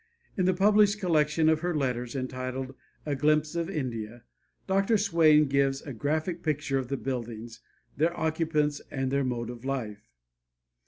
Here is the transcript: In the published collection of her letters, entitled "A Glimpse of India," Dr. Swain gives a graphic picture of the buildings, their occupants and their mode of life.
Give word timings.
In 0.35 0.45
the 0.45 0.53
published 0.55 0.99
collection 0.99 1.47
of 1.47 1.59
her 1.59 1.75
letters, 1.75 2.15
entitled 2.15 2.73
"A 3.05 3.15
Glimpse 3.15 3.53
of 3.55 3.69
India," 3.69 4.23
Dr. 4.65 4.97
Swain 4.97 5.45
gives 5.45 5.79
a 5.83 5.93
graphic 5.93 6.41
picture 6.41 6.79
of 6.79 6.87
the 6.87 6.97
buildings, 6.97 7.61
their 7.97 8.19
occupants 8.19 8.81
and 8.89 9.11
their 9.11 9.23
mode 9.23 9.51
of 9.51 9.63
life. 9.63 10.09